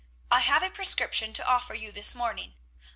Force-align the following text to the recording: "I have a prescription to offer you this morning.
"I 0.31 0.39
have 0.39 0.63
a 0.63 0.71
prescription 0.71 1.31
to 1.33 1.45
offer 1.45 1.75
you 1.75 1.91
this 1.91 2.15
morning. 2.15 2.55